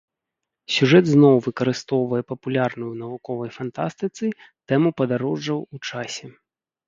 Сюжэт 0.75 1.05
зноў 1.09 1.35
выкарыстоўвае 1.47 2.21
папулярную 2.31 2.87
ў 2.93 2.97
навуковай 3.03 3.49
фантастыцы 3.57 4.25
тэму 4.71 4.89
падарожжаў 5.03 5.59
у 5.77 5.81
часе. 5.93 6.27